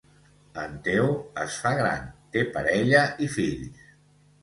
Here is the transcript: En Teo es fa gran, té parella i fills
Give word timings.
En 0.61 0.73
Teo 0.87 1.11
es 1.43 1.59
fa 1.67 1.75
gran, 1.83 2.09
té 2.37 2.45
parella 2.59 3.07
i 3.27 3.33
fills 3.39 3.89